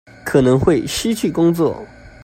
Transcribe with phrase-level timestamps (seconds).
[0.25, 1.85] 可能會失去工作